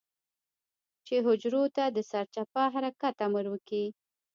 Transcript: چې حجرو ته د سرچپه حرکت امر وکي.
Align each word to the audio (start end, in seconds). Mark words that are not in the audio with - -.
چې 1.05 1.15
حجرو 1.25 1.63
ته 1.75 1.83
د 1.95 1.97
سرچپه 2.11 2.63
حرکت 2.73 3.15
امر 3.27 3.45
وکي. 3.49 3.85